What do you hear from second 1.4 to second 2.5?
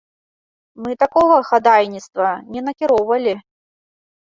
хадайніцтва